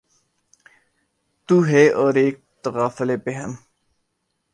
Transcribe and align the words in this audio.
تو 1.49 1.55
ہے 1.65 1.83
اور 1.93 2.13
اک 2.15 2.35
تغافل 2.63 3.09
پیہم 3.23 3.51